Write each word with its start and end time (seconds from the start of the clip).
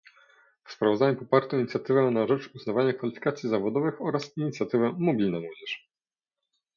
W 0.63 0.71
sprawozdaniu 0.73 1.15
poparto 1.17 1.57
inicjatywę 1.57 2.11
na 2.11 2.27
rzecz 2.27 2.49
uznawania 2.55 2.93
kwalifikacji 2.93 3.49
zawodowych 3.49 4.01
oraz 4.01 4.37
inicjatywę 4.37 4.93
"Mobilna 4.97 5.39
młodzież" 5.39 5.89